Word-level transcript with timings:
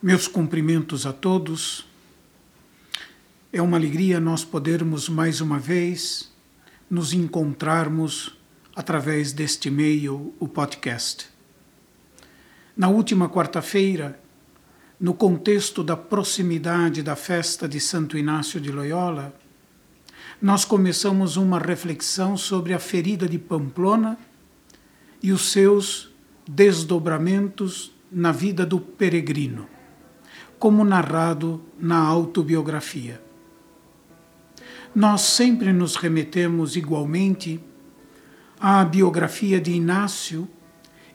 Meus 0.00 0.28
cumprimentos 0.28 1.06
a 1.06 1.12
todos. 1.12 1.84
É 3.52 3.60
uma 3.60 3.76
alegria 3.76 4.20
nós 4.20 4.44
podermos 4.44 5.08
mais 5.08 5.40
uma 5.40 5.58
vez 5.58 6.32
nos 6.88 7.12
encontrarmos 7.12 8.38
através 8.76 9.32
deste 9.32 9.68
meio, 9.68 10.32
o 10.38 10.46
podcast. 10.46 11.26
Na 12.76 12.86
última 12.88 13.28
quarta-feira, 13.28 14.20
no 15.00 15.14
contexto 15.14 15.82
da 15.82 15.96
proximidade 15.96 17.02
da 17.02 17.16
festa 17.16 17.68
de 17.68 17.80
Santo 17.80 18.16
Inácio 18.16 18.60
de 18.60 18.70
Loyola, 18.70 19.34
nós 20.40 20.64
começamos 20.64 21.36
uma 21.36 21.58
reflexão 21.58 22.36
sobre 22.36 22.72
a 22.72 22.78
ferida 22.78 23.28
de 23.28 23.36
Pamplona 23.36 24.16
e 25.20 25.32
os 25.32 25.50
seus 25.50 26.14
desdobramentos 26.48 27.90
na 28.12 28.30
vida 28.30 28.64
do 28.64 28.78
peregrino 28.78 29.77
como 30.58 30.84
narrado 30.84 31.62
na 31.78 31.98
autobiografia. 31.98 33.20
Nós 34.94 35.20
sempre 35.20 35.72
nos 35.72 35.96
remetemos 35.96 36.74
igualmente 36.76 37.60
à 38.58 38.84
biografia 38.84 39.60
de 39.60 39.72
Inácio, 39.72 40.48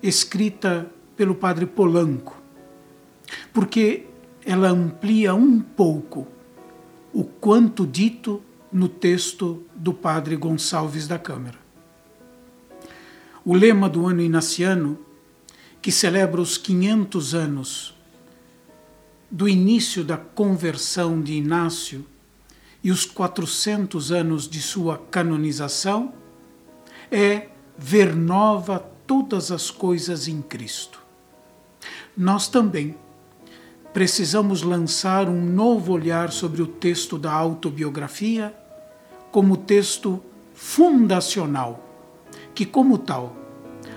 escrita 0.02 0.90
pelo 1.18 1.36
padre 1.36 1.66
Polanco, 1.66 2.42
porque 3.52 4.06
ela 4.46 4.70
amplia 4.70 5.34
um 5.34 5.60
pouco 5.60 6.28
o 7.12 7.24
quanto 7.24 7.86
dito 7.86 8.42
no 8.72 8.88
texto 8.88 9.64
do 9.76 9.94
padre 9.94 10.36
Gonçalves 10.36 11.08
da 11.08 11.20
Câmara. 11.20 11.58
O 13.46 13.54
lema 13.54 13.90
do 13.90 14.08
ano 14.08 14.22
inaciano, 14.22 14.98
que 15.82 15.92
celebra 15.92 16.40
os 16.40 16.58
500 16.58 17.36
anos 17.36 18.03
do 19.34 19.50
início 19.50 20.04
da 20.04 20.16
conversão 20.16 21.20
de 21.20 21.34
Inácio 21.34 22.06
e 22.84 22.92
os 22.92 23.04
400 23.04 24.12
anos 24.12 24.48
de 24.48 24.62
sua 24.62 24.96
canonização 25.10 26.14
é 27.12 27.48
ver 27.76 28.16
nova 28.16 28.78
todas 29.08 29.52
as 29.52 29.72
coisas 29.72 30.28
em 30.28 30.40
Cristo. 30.40 31.02
Nós 32.16 32.48
também 32.48 32.96
precisamos 33.92 34.62
lançar 34.62 35.28
um 35.28 35.44
novo 35.44 35.94
olhar 35.94 36.32
sobre 36.32 36.62
o 36.62 36.68
texto 36.68 37.18
da 37.18 37.32
autobiografia 37.34 38.56
como 39.32 39.58
texto 39.58 40.22
fundacional, 40.54 41.84
que, 42.54 42.68
como 42.68 43.00
tal, 43.00 43.36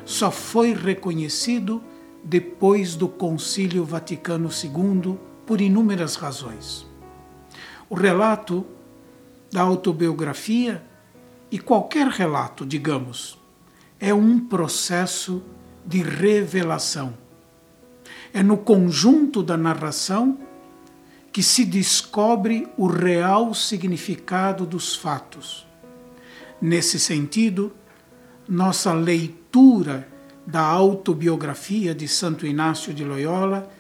só 0.03 0.31
foi 0.31 0.73
reconhecido 0.73 1.85
depois 2.25 2.97
do 2.97 3.07
Concílio 3.07 3.85
Vaticano 3.85 4.49
II 4.49 5.26
por 5.47 5.61
inúmeras 5.61 6.17
razões. 6.17 6.87
O 7.89 7.95
relato 7.95 8.67
da 9.53 9.63
autobiografia 9.63 10.83
e 11.51 11.59
qualquer 11.59 12.09
relato, 12.09 12.67
digamos, 12.67 13.39
é 14.01 14.13
um 14.13 14.41
processo 14.41 15.43
de 15.87 16.03
revelação. 16.03 17.15
É 18.35 18.43
no 18.43 18.59
conjunto 18.59 19.43
da 19.43 19.57
narração 19.57 20.39
que 21.33 21.43
se 21.43 21.65
descobre 21.65 22.69
o 22.77 22.87
real 22.87 23.55
significado 23.55 24.67
dos 24.67 24.97
fatos. 24.97 25.67
Nesse 26.61 26.99
sentido, 26.99 27.73
nossa 28.49 28.93
leitura 28.93 30.09
da 30.47 30.63
autobiografia 30.63 31.95
de 31.95 32.09
Santo 32.09 32.47
Inácio 32.47 32.93
de 32.93 33.05
Loyola 33.05 33.71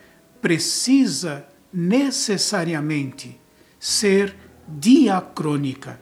precisa 0.41 1.47
necessariamente 1.77 3.39
ser 3.79 4.35
diacrônica, 4.67 6.01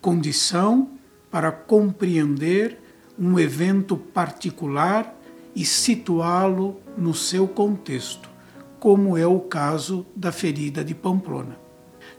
condição 0.00 0.90
para 1.30 1.50
compreender 1.50 2.78
um 3.18 3.38
evento 3.38 3.96
particular 3.96 5.14
e 5.54 5.64
situá-lo 5.64 6.80
no 6.96 7.12
seu 7.12 7.48
contexto, 7.48 8.30
como 8.78 9.16
é 9.18 9.26
o 9.26 9.40
caso 9.40 10.06
da 10.14 10.30
ferida 10.30 10.84
de 10.84 10.94
Pamplona. 10.94 11.58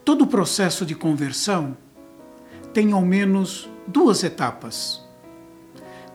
Todo 0.03 0.25
o 0.25 0.27
processo 0.27 0.85
de 0.85 0.94
conversão 0.94 1.77
tem 2.73 2.91
ao 2.91 3.01
menos 3.01 3.69
duas 3.88 4.23
etapas 4.23 5.03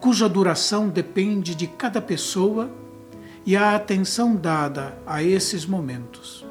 cuja 0.00 0.28
duração 0.28 0.88
depende 0.88 1.54
de 1.54 1.66
cada 1.66 2.00
pessoa 2.00 2.70
e 3.44 3.56
a 3.56 3.74
atenção 3.74 4.36
dada 4.36 4.96
a 5.06 5.22
esses 5.22 5.66
momentos. 5.66 6.47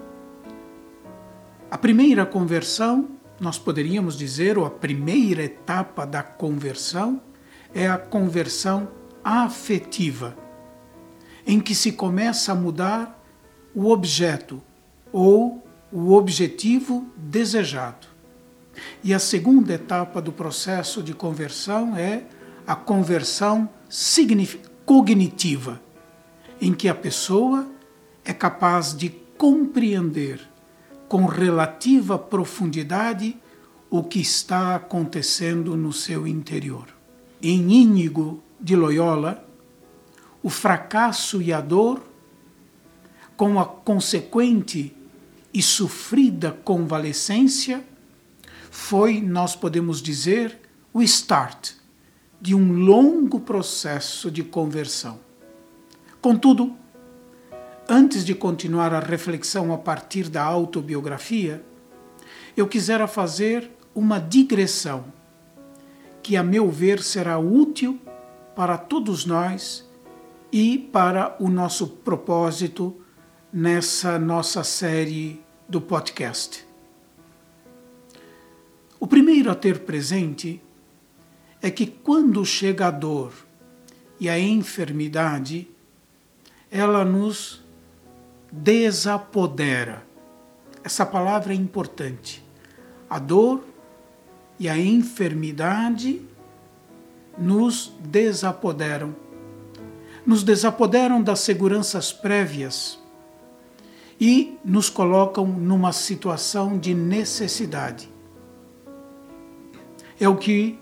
A 1.70 1.78
primeira 1.78 2.26
conversão, 2.26 3.10
nós 3.42 3.60
poderíamos 3.60 4.18
dizer, 4.18 4.58
ou 4.58 4.66
a 4.66 4.70
primeira 4.70 5.44
etapa 5.44 6.06
da 6.06 6.24
conversão, 6.24 7.22
é 7.76 7.86
a 7.86 7.98
conversão 7.98 8.88
afetiva, 9.22 10.34
em 11.46 11.60
que 11.60 11.76
se 11.76 11.92
começa 11.92 12.54
a 12.54 12.56
mudar 12.56 13.22
o 13.76 13.90
objeto 13.90 14.64
ou 15.12 15.62
o 15.92 16.14
objetivo 16.14 17.06
desejado. 17.18 18.08
E 19.04 19.14
a 19.14 19.20
segunda 19.20 19.74
etapa 19.74 20.22
do 20.22 20.32
processo 20.32 21.04
de 21.04 21.14
conversão 21.14 21.98
é 21.98 22.24
a 22.66 22.78
conversão 22.78 23.70
cognitiva, 24.86 25.82
em 26.62 26.74
que 26.74 26.88
a 26.88 26.96
pessoa 26.96 27.68
é 28.24 28.32
capaz 28.32 28.96
de 28.96 29.10
compreender 29.38 30.40
com 31.08 31.26
relativa 31.26 32.18
profundidade 32.18 33.38
o 33.90 34.04
que 34.04 34.20
está 34.20 34.76
acontecendo 34.76 35.78
no 35.78 35.94
seu 35.94 36.28
interior. 36.28 36.88
Em 37.42 37.72
Íñigo 37.72 38.44
de 38.60 38.76
Loyola, 38.76 39.46
o 40.44 40.50
fracasso 40.50 41.42
e 41.42 41.54
a 41.54 41.62
dor, 41.62 42.02
com 43.36 43.60
a 43.60 43.66
consequente 43.66 44.94
e 45.54 45.62
sofrida 45.62 46.52
convalescência, 46.64 47.86
foi, 48.70 49.22
nós 49.22 49.56
podemos 49.56 50.02
dizer, 50.02 50.60
o 50.94 51.02
start 51.02 51.74
de 52.42 52.54
um 52.54 52.74
longo 52.74 53.40
processo 53.40 54.30
de 54.30 54.44
conversão. 54.44 55.20
Contudo, 56.22 56.76
antes 57.90 58.26
de 58.26 58.36
continuar 58.36 58.94
a 58.94 59.00
reflexão 59.00 59.74
a 59.74 59.78
partir 59.78 60.30
da 60.30 60.44
autobiografia, 60.44 61.64
eu 62.56 62.68
quisera 62.68 63.08
fazer 63.08 63.70
uma 63.96 64.20
digressão 64.20 65.06
que, 66.22 66.36
a 66.36 66.44
meu 66.44 66.70
ver, 66.70 67.02
será 67.02 67.38
útil 67.38 68.00
para 68.56 68.78
todos 68.78 69.26
nós 69.26 69.88
e 70.52 70.78
para 70.78 71.36
o 71.40 71.50
nosso 71.50 71.88
propósito 71.88 72.96
nessa 73.52 74.20
nossa 74.20 74.64
série 74.64 75.42
do 75.70 75.80
podcast. 75.80 76.66
O 79.00 79.08
primeiro 79.08 79.52
a 79.52 79.56
ter 79.56 79.80
presente 79.80 80.62
é 81.62 81.70
que 81.70 81.86
quando 81.86 82.44
chega 82.46 82.88
a 82.88 82.92
dor 82.92 83.32
e 84.20 84.28
a 84.28 84.40
enfermidade, 84.40 85.68
ela 86.72 87.06
nos 87.06 87.67
desapodera. 88.52 90.04
Essa 90.84 91.06
palavra 91.06 91.54
é 91.54 91.56
importante. 91.56 92.44
A 93.10 93.20
dor 93.20 93.64
e 94.60 94.68
a 94.68 94.78
enfermidade 94.78 96.22
nos 97.38 97.94
desapoderam. 98.00 99.16
Nos 100.26 100.44
desapoderam 100.44 101.22
das 101.22 101.40
seguranças 101.40 102.12
prévias 102.12 103.00
e 104.20 104.58
nos 104.66 104.90
colocam 104.90 105.46
numa 105.46 105.94
situação 105.94 106.78
de 106.78 106.94
necessidade. 106.94 108.10
É 110.20 110.28
o 110.28 110.36
que 110.36 110.80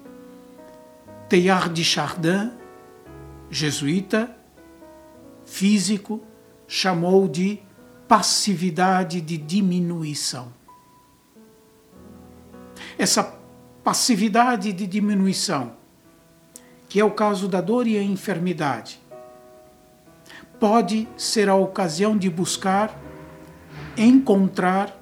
Teilhard 1.28 1.74
de 1.74 1.84
Chardin, 1.84 2.52
jesuíta, 3.50 4.36
físico, 5.46 6.22
chamou 6.75 7.27
de 7.27 7.60
passividade 8.07 9.22
de 9.22 9.38
diminuição. 9.38 10.51
Essa 12.98 13.24
passividade 13.83 14.74
de 14.74 14.86
diminuição, 14.86 15.74
que 16.89 17.00
é 17.00 17.06
o 17.06 17.12
caso 17.12 17.48
da 17.48 17.62
dor 17.62 17.88
e 17.88 17.98
a 17.98 18.04
enfermidade, 18.04 19.00
pode 20.60 21.07
ser 21.16 21.48
a 21.48 21.56
ocasião 21.56 22.18
de 22.18 22.30
buscar, 22.30 23.00
encontrar 23.98 25.01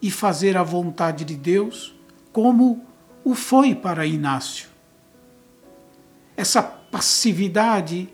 e 0.00 0.10
fazer 0.10 0.56
a 0.56 0.62
vontade 0.62 1.24
de 1.24 1.34
Deus, 1.34 1.94
como 2.32 2.84
o 3.24 3.34
foi 3.34 3.74
para 3.74 4.06
Inácio 4.06 4.70
essa 6.40 6.62
passividade 6.62 8.08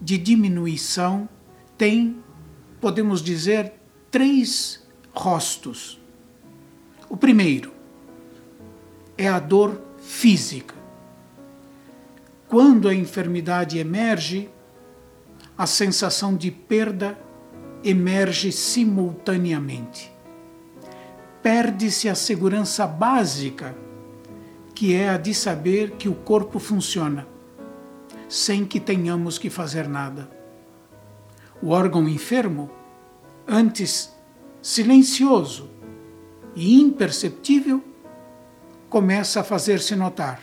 de 0.00 0.18
diminuição 0.18 1.28
tem, 1.78 2.16
podemos 2.80 3.22
dizer, 3.22 3.74
três 4.10 4.82
rostos. 5.12 6.00
O 7.08 7.16
primeiro 7.16 7.72
é 9.18 9.28
a 9.28 9.38
dor 9.38 9.80
física. 9.98 10.74
Quando 12.48 12.88
a 12.88 12.94
enfermidade 12.94 13.78
emerge, 13.78 14.50
a 15.56 15.66
sensação 15.66 16.34
de 16.34 16.50
perda 16.50 17.18
emerge 17.84 18.50
simultaneamente. 18.50 20.10
Perde-se 21.42 22.08
a 22.08 22.14
segurança 22.14 22.86
básica, 22.86 23.74
que 24.74 24.94
é 24.94 25.10
a 25.10 25.16
de 25.16 25.34
saber 25.34 25.92
que 25.92 26.08
o 26.08 26.14
corpo 26.14 26.58
funciona, 26.58 27.26
sem 28.28 28.64
que 28.64 28.80
tenhamos 28.80 29.38
que 29.38 29.50
fazer 29.50 29.88
nada. 29.88 30.39
O 31.62 31.70
órgão 31.70 32.08
enfermo, 32.08 32.70
antes 33.46 34.14
silencioso 34.62 35.70
e 36.54 36.80
imperceptível, 36.80 37.82
começa 38.88 39.40
a 39.40 39.44
fazer-se 39.44 39.94
notar. 39.94 40.40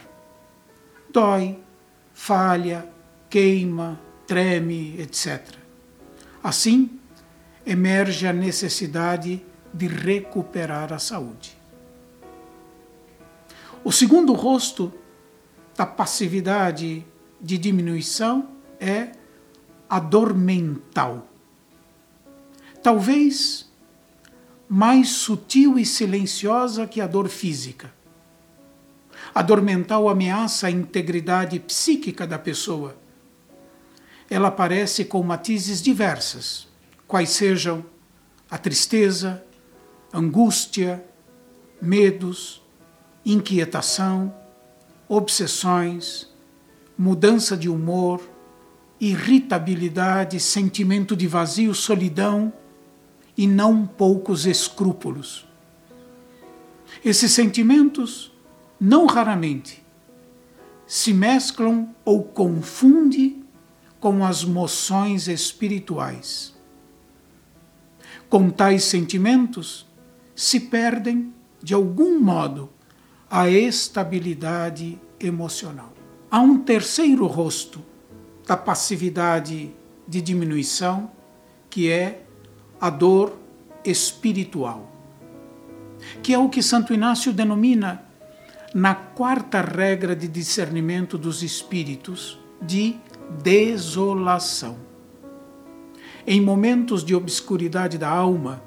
Dói, 1.12 1.60
falha, 2.14 2.88
queima, 3.30 4.00
treme, 4.26 5.00
etc. 5.02 5.56
Assim, 6.44 7.00
emerge 7.66 8.28
a 8.28 8.34
necessidade 8.34 9.44
de 9.74 9.88
recuperar 9.88 10.94
a 10.94 11.00
saúde. 11.00 11.58
O 13.84 13.92
segundo 13.92 14.34
rosto 14.34 14.94
da 15.76 15.86
passividade 15.86 17.06
de 17.40 17.58
diminuição 17.58 18.50
é 18.80 19.12
a 19.90 20.00
dor 20.00 20.34
mental. 20.34 21.28
Talvez 22.82 23.68
mais 24.70 25.10
sutil 25.10 25.80
e 25.80 25.86
silenciosa 25.86 26.86
que 26.86 27.00
a 27.00 27.08
dor 27.08 27.30
física. 27.30 27.94
A 29.34 29.42
dor 29.42 29.62
mental 29.62 30.10
ameaça 30.10 30.68
a 30.68 30.72
integridade 30.72 31.60
psíquica 31.60 32.28
da 32.28 32.38
pessoa. 32.38 32.96
Ela 34.30 34.50
aparece 34.50 35.06
com 35.06 35.24
matizes 35.24 35.82
diversas 35.82 36.68
quais 37.08 37.30
sejam 37.30 37.86
a 38.50 38.58
tristeza, 38.58 39.44
angústia, 40.14 41.04
medos, 41.82 42.62
inquietação, 43.26 44.34
obsessões, 45.08 46.28
mudança 46.98 47.56
de 47.56 47.70
humor, 47.70 48.22
irritabilidade, 49.00 50.40
sentimento 50.40 51.16
de 51.16 51.28
vazio, 51.28 51.74
solidão 51.74 52.52
e 53.38 53.46
não 53.46 53.86
poucos 53.86 54.46
escrúpulos. 54.46 55.48
Esses 57.04 57.32
sentimentos, 57.32 58.32
não 58.80 59.06
raramente, 59.06 59.84
se 60.86 61.14
mesclam 61.14 61.94
ou 62.04 62.24
confundem 62.24 63.44
com 64.00 64.26
as 64.26 64.44
moções 64.44 65.28
espirituais 65.28 66.58
com 68.30 68.50
tais 68.50 68.84
sentimentos, 68.84 69.86
se 70.36 70.60
perdem, 70.60 71.34
de 71.62 71.74
algum 71.74 72.20
modo, 72.20 72.70
a 73.30 73.50
estabilidade 73.50 75.00
emocional. 75.20 75.94
Há 76.30 76.40
um 76.42 76.60
terceiro 76.60 77.26
rosto 77.26 77.84
da 78.48 78.56
passividade 78.56 79.72
de 80.08 80.22
diminuição, 80.22 81.12
que 81.70 81.92
é 81.92 82.24
a 82.80 82.90
dor 82.90 83.38
espiritual, 83.84 84.90
que 86.24 86.34
é 86.34 86.40
o 86.40 86.48
que 86.48 86.64
Santo 86.64 86.94
Inácio 86.94 87.34
denomina 87.34 88.04
na 88.74 88.96
quarta 88.96 89.62
regra 89.62 90.16
de 90.16 90.28
discernimento 90.28 91.18
dos 91.18 91.44
espíritos 91.44 92.40
de 92.62 92.96
desolação. 93.44 94.78
Em 96.26 96.40
momentos 96.40 97.04
de 97.04 97.16
obscuridade 97.16 97.98
da 97.98 98.10
alma, 98.10 98.62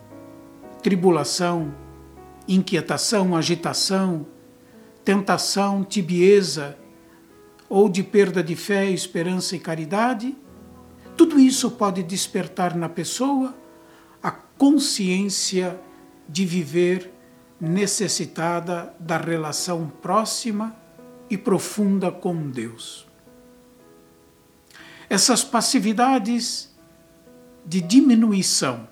tribulação, 0.82 1.74
inquietação, 2.48 3.36
agitação, 3.36 4.26
tentação, 5.04 5.84
tibieza, 5.84 6.76
ou 7.70 7.88
de 7.88 8.02
perda 8.02 8.42
de 8.42 8.56
fé, 8.56 8.90
esperança 8.90 9.54
e 9.54 9.60
caridade, 9.60 10.36
tudo 11.16 11.38
isso 11.38 11.70
pode 11.70 12.02
despertar 12.02 12.74
na 12.74 12.88
pessoa 12.88 13.54
a 14.20 14.32
consciência 14.32 15.80
de 16.28 16.44
viver 16.44 17.12
necessitada 17.60 18.92
da 18.98 19.16
relação 19.16 19.88
próxima 20.02 20.74
e 21.30 21.38
profunda 21.38 22.10
com 22.10 22.50
Deus. 22.50 23.06
Essas 25.08 25.44
passividades 25.44 26.74
de 27.64 27.80
diminuição 27.80 28.88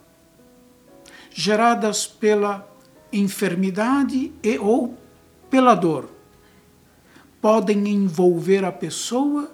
geradas 1.30 2.06
pela 2.06 2.68
enfermidade 3.12 4.32
e 4.42 4.58
ou 4.58 4.96
pela 5.50 5.74
dor 5.74 6.17
podem 7.40 7.88
envolver 7.88 8.64
a 8.64 8.72
pessoa 8.72 9.50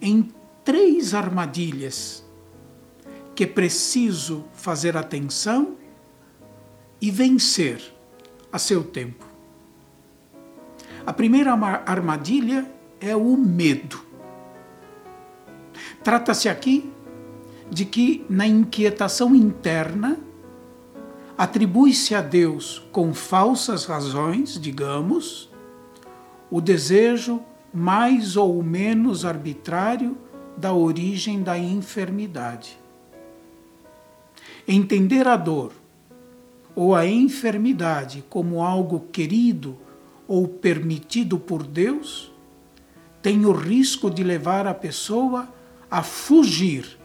em 0.00 0.28
três 0.64 1.14
armadilhas 1.14 2.24
que 3.34 3.46
preciso 3.46 4.44
fazer 4.52 4.96
atenção 4.96 5.76
e 7.00 7.10
vencer 7.10 7.80
a 8.52 8.58
seu 8.58 8.84
tempo. 8.84 9.24
A 11.06 11.12
primeira 11.12 11.52
armadilha 11.52 12.70
é 13.00 13.16
o 13.16 13.36
medo. 13.36 14.00
Trata-se 16.04 16.48
aqui 16.48 16.92
de 17.70 17.84
que 17.84 18.24
na 18.28 18.46
inquietação 18.46 19.34
interna 19.34 20.18
atribui-se 21.36 22.14
a 22.14 22.20
Deus 22.20 22.86
com 22.92 23.14
falsas 23.14 23.86
razões, 23.86 24.60
digamos, 24.60 25.49
o 26.50 26.60
desejo 26.60 27.40
mais 27.72 28.36
ou 28.36 28.62
menos 28.62 29.24
arbitrário 29.24 30.16
da 30.56 30.72
origem 30.72 31.42
da 31.42 31.56
enfermidade. 31.56 32.78
Entender 34.66 35.26
a 35.26 35.36
dor 35.36 35.72
ou 36.74 36.94
a 36.94 37.06
enfermidade 37.06 38.24
como 38.28 38.62
algo 38.62 39.00
querido 39.12 39.76
ou 40.26 40.46
permitido 40.46 41.38
por 41.38 41.62
Deus 41.62 42.32
tem 43.22 43.44
o 43.44 43.52
risco 43.52 44.10
de 44.10 44.24
levar 44.24 44.66
a 44.66 44.74
pessoa 44.74 45.48
a 45.90 46.02
fugir 46.02 46.98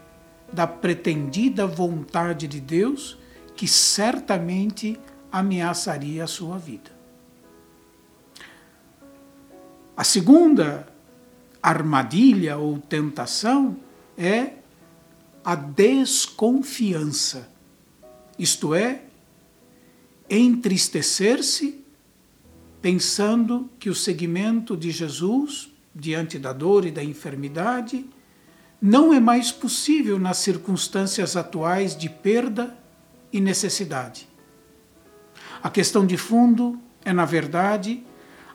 da 0.52 0.66
pretendida 0.66 1.66
vontade 1.66 2.46
de 2.46 2.60
Deus 2.60 3.18
que 3.54 3.66
certamente 3.66 4.98
ameaçaria 5.30 6.24
a 6.24 6.26
sua 6.26 6.56
vida. 6.56 6.95
A 9.96 10.04
segunda 10.04 10.86
armadilha 11.62 12.58
ou 12.58 12.78
tentação 12.78 13.76
é 14.16 14.52
a 15.44 15.54
desconfiança, 15.54 17.48
isto 18.38 18.74
é, 18.74 19.02
entristecer-se 20.28 21.84
pensando 22.82 23.70
que 23.78 23.88
o 23.88 23.94
seguimento 23.94 24.76
de 24.76 24.90
Jesus 24.90 25.70
diante 25.94 26.38
da 26.38 26.52
dor 26.52 26.84
e 26.84 26.90
da 26.90 27.02
enfermidade 27.02 28.04
não 28.80 29.12
é 29.12 29.18
mais 29.18 29.50
possível 29.50 30.18
nas 30.18 30.38
circunstâncias 30.38 31.36
atuais 31.36 31.96
de 31.96 32.08
perda 32.08 32.76
e 33.32 33.40
necessidade. 33.40 34.28
A 35.62 35.70
questão 35.70 36.06
de 36.06 36.16
fundo 36.16 36.78
é, 37.04 37.12
na 37.12 37.24
verdade, 37.24 38.04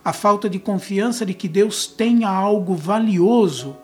a 0.04 0.12
falta 0.12 0.48
de 0.48 0.58
confiança 0.58 1.24
de 1.24 1.34
que 1.34 1.48
Deus 1.48 1.86
tenha 1.86 2.28
algo 2.28 2.74
valioso 2.74 3.76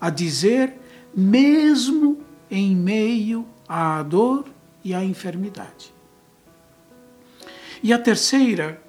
a 0.00 0.10
dizer, 0.10 0.78
mesmo 1.14 2.20
em 2.50 2.74
meio 2.76 3.46
à 3.68 4.02
dor 4.02 4.44
e 4.84 4.94
à 4.94 5.04
enfermidade. 5.04 5.92
E 7.82 7.92
a 7.92 7.98
terceira 7.98 8.82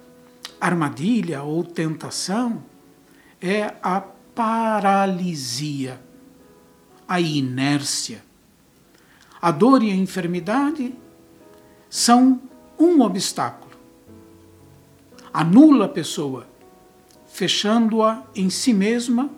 armadilha 0.60 1.42
ou 1.42 1.64
tentação 1.64 2.62
é 3.40 3.74
a 3.82 4.00
paralisia 4.34 6.00
a 7.06 7.20
inércia. 7.20 8.24
A 9.40 9.50
dor 9.50 9.82
e 9.82 9.90
a 9.90 9.94
enfermidade 9.94 10.94
são 11.88 12.40
um 12.78 13.00
obstáculo. 13.02 13.72
Anula 15.32 15.86
a 15.86 15.88
pessoa, 15.88 16.46
fechando-a 17.34 18.22
em 18.32 18.48
si 18.48 18.72
mesma 18.72 19.28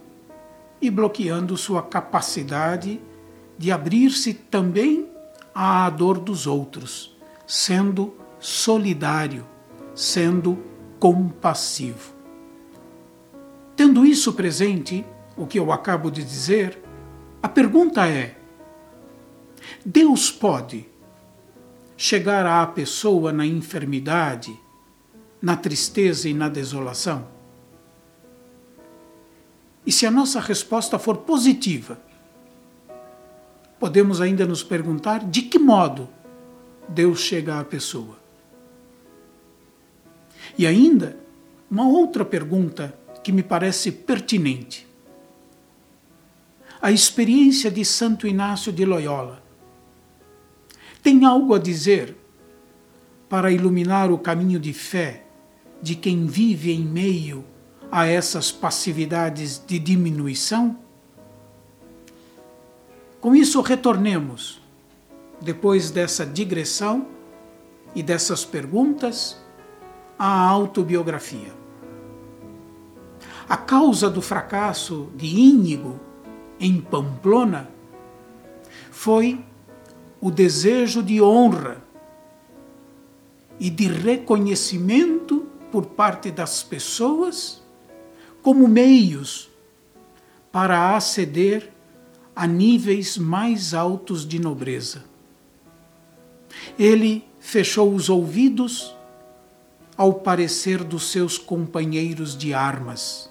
e 0.82 0.90
bloqueando 0.90 1.56
sua 1.56 1.82
capacidade 1.82 3.00
de 3.56 3.72
abrir-se 3.72 4.34
também 4.34 5.08
à 5.54 5.88
dor 5.88 6.18
dos 6.18 6.46
outros, 6.46 7.16
sendo 7.46 8.14
solidário, 8.38 9.46
sendo 9.94 10.62
compassivo. 11.00 12.12
Tendo 13.74 14.04
isso 14.04 14.34
presente, 14.34 15.02
o 15.34 15.46
que 15.46 15.58
eu 15.58 15.72
acabo 15.72 16.10
de 16.10 16.22
dizer, 16.22 16.78
a 17.42 17.48
pergunta 17.48 18.06
é: 18.06 18.36
Deus 19.86 20.30
pode 20.30 20.86
chegar 21.96 22.44
à 22.44 22.66
pessoa 22.66 23.32
na 23.32 23.46
enfermidade, 23.46 24.54
na 25.40 25.56
tristeza 25.56 26.28
e 26.28 26.34
na 26.34 26.50
desolação? 26.50 27.35
E 29.86 29.92
se 29.92 30.04
a 30.04 30.10
nossa 30.10 30.40
resposta 30.40 30.98
for 30.98 31.18
positiva, 31.18 31.96
podemos 33.78 34.20
ainda 34.20 34.44
nos 34.44 34.64
perguntar 34.64 35.24
de 35.24 35.42
que 35.42 35.60
modo 35.60 36.08
Deus 36.88 37.20
chega 37.20 37.60
à 37.60 37.64
pessoa. 37.64 38.18
E 40.58 40.66
ainda, 40.66 41.16
uma 41.70 41.86
outra 41.86 42.24
pergunta 42.24 42.98
que 43.22 43.30
me 43.30 43.42
parece 43.42 43.92
pertinente. 43.92 44.86
A 46.82 46.90
experiência 46.90 47.70
de 47.70 47.84
Santo 47.84 48.26
Inácio 48.26 48.72
de 48.72 48.84
Loyola 48.84 49.42
tem 51.02 51.24
algo 51.24 51.54
a 51.54 51.58
dizer 51.58 52.16
para 53.28 53.50
iluminar 53.52 54.10
o 54.10 54.18
caminho 54.18 54.58
de 54.58 54.72
fé 54.72 55.26
de 55.80 55.94
quem 55.94 56.26
vive 56.26 56.72
em 56.72 56.80
meio 56.80 57.44
a 57.90 58.06
essas 58.06 58.50
passividades 58.50 59.62
de 59.64 59.78
diminuição? 59.78 60.76
Com 63.20 63.34
isso, 63.34 63.60
retornemos, 63.60 64.60
depois 65.40 65.90
dessa 65.90 66.24
digressão 66.24 67.06
e 67.94 68.02
dessas 68.02 68.44
perguntas, 68.44 69.36
à 70.18 70.48
autobiografia. 70.48 71.52
A 73.48 73.56
causa 73.56 74.10
do 74.10 74.20
fracasso 74.20 75.08
de 75.14 75.26
Íñigo 75.26 76.00
em 76.58 76.80
Pamplona 76.80 77.70
foi 78.90 79.44
o 80.20 80.30
desejo 80.30 81.02
de 81.02 81.20
honra 81.20 81.82
e 83.60 83.70
de 83.70 83.86
reconhecimento 83.86 85.46
por 85.70 85.86
parte 85.86 86.30
das 86.30 86.62
pessoas 86.62 87.62
como 88.46 88.68
meios 88.68 89.50
para 90.52 90.94
aceder 90.94 91.72
a 92.32 92.46
níveis 92.46 93.18
mais 93.18 93.74
altos 93.74 94.24
de 94.24 94.38
nobreza. 94.38 95.02
Ele 96.78 97.24
fechou 97.40 97.92
os 97.92 98.08
ouvidos 98.08 98.94
ao 99.96 100.14
parecer 100.14 100.84
dos 100.84 101.10
seus 101.10 101.36
companheiros 101.36 102.38
de 102.38 102.54
armas. 102.54 103.28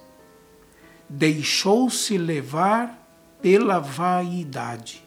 Deixou-se 1.08 2.18
levar 2.18 3.02
pela 3.42 3.80
vaidade. 3.80 5.02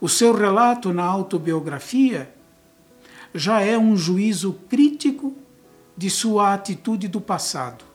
O 0.00 0.08
seu 0.08 0.34
relato 0.34 0.90
na 0.90 1.04
autobiografia 1.04 2.34
já 3.34 3.60
é 3.60 3.76
um 3.76 3.94
juízo 3.94 4.54
crítico 4.70 5.36
de 5.94 6.08
sua 6.08 6.54
atitude 6.54 7.08
do 7.08 7.20
passado 7.20 7.87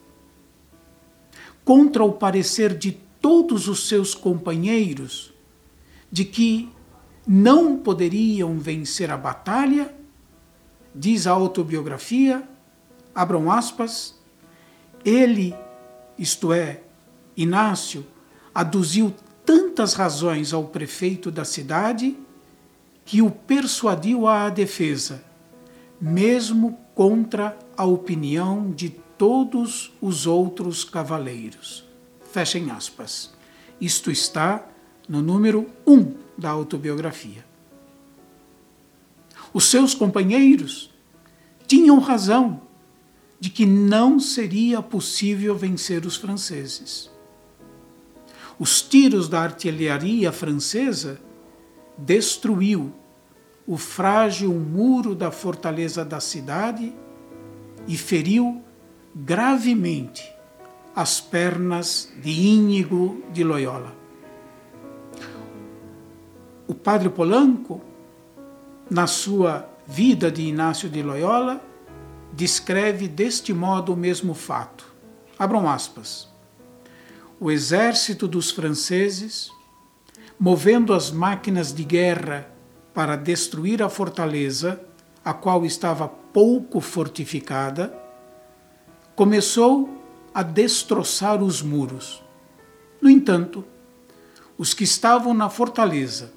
contra 1.64 2.04
o 2.04 2.14
parecer 2.14 2.78
de 2.78 2.92
todos 3.22 3.68
os 3.68 3.88
seus 3.88 4.14
companheiros 4.14 5.34
de 6.12 6.26
que 6.26 6.70
não 7.26 7.78
poderiam 7.78 8.60
vencer 8.60 9.10
a 9.10 9.18
batalha, 9.18 9.94
diz 10.94 11.26
a 11.26 11.32
autobiografia, 11.32 12.48
abram 13.16 13.52
aspas, 13.52 14.16
ele, 15.04 15.56
isto 16.18 16.54
é, 16.54 16.82
Inácio, 17.36 18.06
aduziu 18.54 19.14
tantas 19.46 19.94
razões 19.94 20.54
ao 20.54 20.66
prefeito 20.66 21.32
da 21.32 21.44
cidade 21.44 22.16
que 23.06 23.22
o 23.22 23.32
persuadiu 23.32 24.28
à 24.28 24.50
defesa, 24.50 25.24
mesmo 26.00 26.78
contra 26.94 27.58
a 27.76 27.86
opinião 27.86 28.72
de 28.72 28.90
todos 29.18 29.92
os 30.02 30.26
outros 30.26 30.84
cavaleiros. 30.84 31.86
Fechem 32.32 32.72
aspas. 32.72 33.34
Isto 33.80 34.10
está 34.10 34.68
no 35.08 35.22
número 35.22 35.70
1 35.86 35.94
um 35.94 36.14
da 36.38 36.50
autobiografia. 36.50 37.46
Os 39.54 39.66
seus 39.66 39.94
companheiros 39.94 40.90
tinham 41.68 42.00
razão 42.00 42.62
de 43.40 43.50
que 43.50 43.66
não 43.66 44.20
seria 44.20 44.82
possível 44.82 45.56
vencer 45.56 46.06
os 46.06 46.16
franceses. 46.16 47.12
Os 48.58 48.82
tiros 48.82 49.28
da 49.28 49.42
artilharia 49.42 50.32
francesa 50.32 51.20
destruiu 51.98 52.94
o 53.68 53.78
frágil 53.78 54.54
muro 54.54 55.14
da 55.14 55.30
fortaleza 55.30 56.04
da 56.04 56.20
cidade 56.20 56.94
e 57.88 57.98
feriu 57.98 58.63
gravemente 59.16 60.34
as 60.96 61.22
pernas 61.22 62.12
de 62.22 62.32
Íñigo 62.32 63.22
de 63.32 63.44
Loyola. 63.44 63.94
O 66.68 66.74
padre 66.74 67.10
Polanco, 67.10 67.82
na 68.90 69.08
sua 69.08 69.70
Vida 69.86 70.32
de 70.32 70.44
Inácio 70.44 70.90
de 70.90 71.04
Loyola, 71.04 71.62
descreve 72.32 73.08
deste 73.08 73.54
modo 73.54 73.94
o 73.94 73.98
mesmo 73.98 74.34
fato. 74.34 74.86
Abram 75.38 75.70
aspas. 75.70 76.32
O 77.40 77.52
exército 77.52 78.28
dos 78.28 78.50
franceses, 78.52 79.52
movendo 80.40 80.94
as 80.94 81.12
máquinas 81.12 81.74
de 81.74 81.84
guerra 81.84 82.50
para 82.94 83.16
destruir 83.16 83.84
a 83.84 83.90
fortaleza, 83.90 84.80
a 85.24 85.34
qual 85.34 85.66
estava 85.66 86.08
pouco 86.08 86.80
fortificada, 86.80 88.03
começou 89.16 89.90
a 90.34 90.42
destroçar 90.42 91.44
os 91.44 91.62
muros. 91.62 92.24
No 93.02 93.10
entanto, 93.10 93.64
os 94.58 94.74
que 94.74 94.84
estavam 94.84 95.34
na 95.34 95.50
fortaleza, 95.50 96.34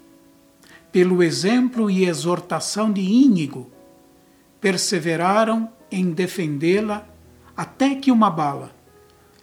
pelo 0.93 1.23
exemplo 1.23 1.91
e 1.91 2.05
exortação 2.05 2.93
de 2.93 3.01
Íñigo, 3.01 3.71
perseveraram 4.61 5.71
em 5.91 6.11
defendê-la 6.11 7.07
até 7.57 7.95
que 7.95 8.11
uma 8.11 8.31
bala, 8.31 8.73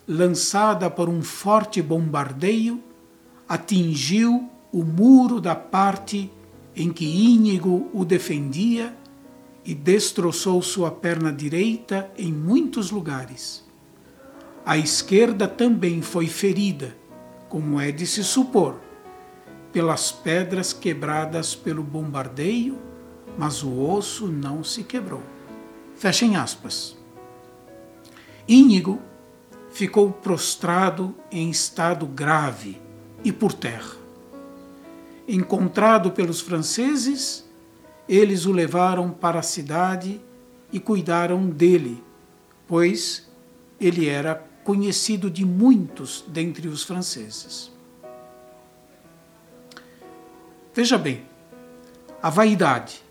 lançada 0.07 0.89
por 0.89 1.09
um 1.09 1.21
forte 1.21 1.81
bombardeio, 1.81 2.83
atingiu 3.47 4.49
o 4.71 4.83
muro 4.83 5.39
da 5.39 5.55
parte 5.55 6.31
em 6.75 6.91
que 6.91 7.05
Íñigo 7.05 7.89
o 7.93 8.03
defendia 8.03 8.95
e 9.65 9.73
destroçou 9.73 10.61
sua 10.61 10.91
perna 10.91 11.31
direita 11.31 12.11
em 12.17 12.31
muitos 12.31 12.91
lugares. 12.91 13.63
A 14.65 14.77
esquerda 14.77 15.47
também 15.47 16.01
foi 16.01 16.27
ferida, 16.27 16.95
como 17.49 17.79
é 17.79 17.91
de 17.91 18.05
se 18.07 18.23
supor, 18.23 18.79
pelas 19.71 20.11
pedras 20.11 20.71
quebradas 20.71 21.55
pelo 21.55 21.83
bombardeio, 21.83 22.77
mas 23.37 23.63
o 23.63 23.79
osso 23.79 24.27
não 24.27 24.63
se 24.63 24.83
quebrou. 24.83 25.23
Fechem 25.95 26.35
aspas. 26.35 26.97
Íñigo 28.47 29.01
ficou 29.71 30.11
prostrado 30.11 31.15
em 31.31 31.49
estado 31.49 32.05
grave 32.05 32.79
e 33.23 33.31
por 33.31 33.53
terra. 33.53 33.95
Encontrado 35.27 36.11
pelos 36.11 36.41
franceses, 36.41 37.42
eles 38.07 38.45
o 38.45 38.51
levaram 38.51 39.09
para 39.11 39.39
a 39.39 39.43
cidade 39.43 40.19
e 40.71 40.79
cuidaram 40.79 41.49
dele, 41.49 42.03
pois 42.67 43.29
ele 43.79 44.07
era 44.07 44.35
conhecido 44.63 45.29
de 45.29 45.45
muitos 45.45 46.23
dentre 46.27 46.67
os 46.67 46.83
franceses. 46.83 47.71
Veja 50.73 50.97
bem, 50.97 51.23
a 52.21 52.29
vaidade, 52.29 53.03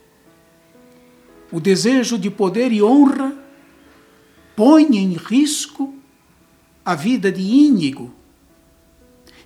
o 1.52 1.61
desejo 1.61 2.18
de 2.18 2.30
poder 2.30 2.72
e 2.72 2.82
honra 2.82 3.37
põe 4.56 4.96
em 4.96 5.12
risco 5.12 5.94
a 6.84 6.94
vida 6.94 7.30
de 7.30 7.42
Íñigo 7.42 8.12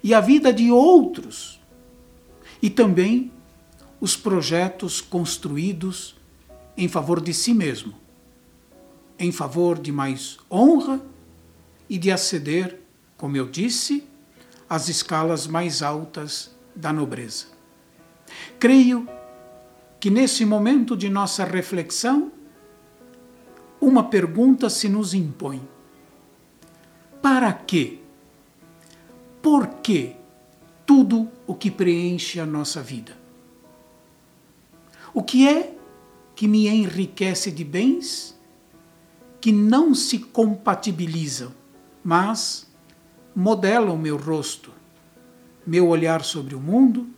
e 0.03 0.15
a 0.15 0.21
vida 0.21 0.53
de 0.53 0.71
outros, 0.71 1.61
e 2.63 2.71
também 2.71 3.31
os 4.01 4.17
projetos 4.17 5.01
construídos 5.01 6.17
em 6.77 6.89
favor 6.89 7.21
de 7.21 7.33
si 7.33 7.55
mesmo, 7.55 7.95
em 9.19 9.33
favor 9.33 9.79
de 9.79 9.91
mais 9.91 10.39
honra 10.51 11.01
e 11.89 11.97
de 11.99 12.11
aceder, 12.11 12.81
como 13.17 13.37
eu 13.37 13.49
disse, 13.49 14.07
às 14.69 14.89
escalas 14.89 15.47
mais 15.47 15.83
altas 15.83 16.55
da 16.75 16.93
nobreza. 16.93 17.47
Creio 18.59 19.09
que 19.99 20.11
nesse 20.11 20.45
momento 20.45 20.97
de 20.97 21.09
nossa 21.09 21.45
reflexão, 21.45 22.31
uma 23.81 24.05
pergunta 24.05 24.69
se 24.69 24.89
nos 24.89 25.15
impõe: 25.15 25.67
Para 27.23 27.53
quê? 27.53 28.01
Por 29.41 29.67
que 29.67 30.17
tudo 30.85 31.29
o 31.47 31.55
que 31.55 31.71
preenche 31.71 32.41
a 32.41 32.47
nossa 32.47 32.83
vida? 32.83 33.26
O 35.17 35.23
que 35.23 35.49
é 35.49 35.75
que 36.35 36.47
me 36.47 36.69
enriquece 36.69 37.51
de 37.51 37.65
bens 37.65 38.39
que 39.41 39.51
não 39.51 39.95
se 39.95 40.19
compatibilizam, 40.19 41.55
mas 42.05 42.71
modelam 43.35 43.97
meu 43.97 44.19
rosto, 44.19 44.71
meu 45.67 45.89
olhar 45.89 46.23
sobre 46.23 46.55
o 46.55 46.61
mundo, 46.61 47.09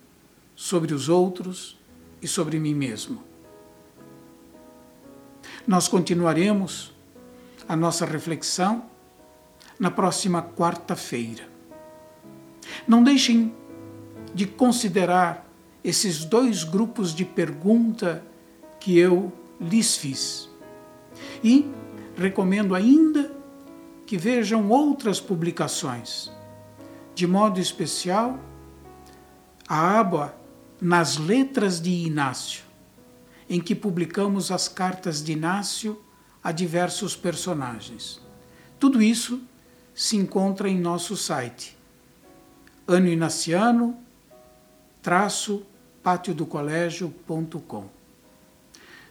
sobre 0.55 0.95
os 0.95 1.09
outros 1.09 1.76
e 2.23 2.28
sobre 2.28 2.61
mim 2.61 2.73
mesmo. 2.73 3.21
Nós 5.67 5.88
continuaremos 5.88 6.95
a 7.69 7.75
nossa 7.75 8.07
reflexão 8.07 8.85
na 9.76 9.90
próxima 9.90 10.40
quarta-feira. 10.40 11.49
Não 12.87 13.02
deixem 13.02 13.52
de 14.33 14.47
considerar 14.47 15.48
esses 15.82 16.25
dois 16.25 16.64
grupos 16.64 17.14
de 17.14 17.25
pergunta 17.25 18.25
que 18.80 18.99
eu 18.99 19.32
lhes 19.61 19.97
fiz. 19.97 20.49
E 21.42 21.70
recomendo 22.16 22.75
ainda 22.75 23.32
que 24.06 24.16
vejam 24.16 24.68
outras 24.70 25.20
publicações, 25.20 26.30
de 27.14 27.26
modo 27.26 27.61
especial 27.61 28.38
a 29.68 29.99
aba 29.99 30.35
Nas 30.80 31.18
Letras 31.18 31.80
de 31.80 31.90
Inácio, 31.90 32.64
em 33.49 33.61
que 33.61 33.75
publicamos 33.75 34.50
as 34.50 34.68
cartas 34.68 35.23
de 35.23 35.32
Inácio 35.32 36.00
a 36.42 36.52
diversos 36.52 37.16
personagens. 37.16 38.20
Tudo 38.78 39.02
isso 39.02 39.40
se 39.94 40.16
encontra 40.16 40.68
em 40.68 40.78
nosso 40.78 41.16
site 41.16 41.76
anoinaciano 42.87 43.99
traço 45.08 45.64
patiodocolégio.com. 46.02 47.86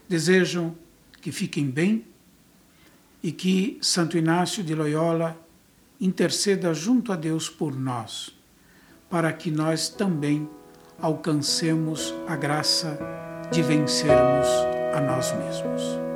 Desejam 0.08 0.76
que 1.20 1.32
fiquem 1.32 1.72
bem 1.72 2.06
e 3.24 3.32
que 3.32 3.80
Santo 3.82 4.16
Inácio 4.16 4.64
de 4.64 4.76
Loyola 4.76 5.36
interceda 6.00 6.72
junto 6.72 7.12
a 7.12 7.16
Deus 7.16 7.50
por 7.50 7.76
nós, 7.76 8.30
para 9.10 9.34
que 9.34 9.50
nós 9.50 9.90
também 9.90 10.48
alcancemos 11.02 12.14
a 12.28 12.36
graça 12.36 13.00
de 13.52 13.64
vencermos 13.64 14.48
a 14.94 15.02
nós 15.02 15.32
mesmos. 15.32 16.07